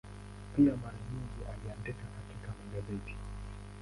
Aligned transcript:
Pia 0.55 0.75
mara 0.75 0.97
nyingi 1.11 1.41
aliandika 1.51 2.03
katika 2.17 2.53
magazeti. 2.65 3.15